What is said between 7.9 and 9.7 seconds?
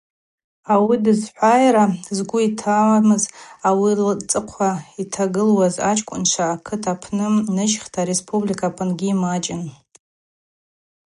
ареспублика апынгьи ймачӏын.